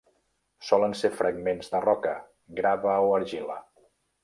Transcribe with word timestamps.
Solen 0.69 0.95
ser 1.01 1.11
fragments 1.17 1.69
de 1.75 1.83
roca, 1.85 2.15
grava 2.63 2.99
o 3.05 3.15
argila. 3.21 3.61